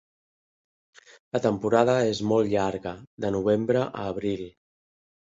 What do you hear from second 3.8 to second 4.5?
a abril.